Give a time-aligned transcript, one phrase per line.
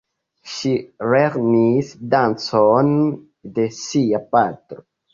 [0.53, 0.71] Ŝi
[1.11, 2.93] lernis dancon
[3.61, 4.85] de sia patro.